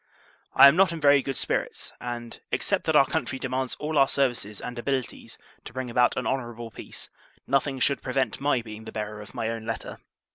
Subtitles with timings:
[0.55, 4.07] I am not in very good spirits; and, except that our country demands all our
[4.07, 7.11] services and abilities, to bring about an honourable peace,
[7.45, 9.99] nothing should prevent my being the bearer of my own letter.